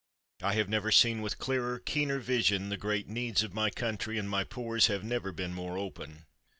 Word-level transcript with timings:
I 0.41 0.55
have 0.55 0.67
never 0.67 0.89
seen 0.91 1.21
with 1.21 1.37
clearer, 1.37 1.77
keener 1.77 2.17
vision 2.17 2.69
the 2.69 2.75
great 2.77 3.07
needs 3.07 3.43
of 3.43 3.53
my 3.53 3.69
country, 3.69 4.17
and 4.17 4.27
my 4.27 4.43
pores 4.43 4.87
have 4.87 5.03
never 5.03 5.31
been 5.31 5.53
more 5.53 5.77
open. 5.77 6.25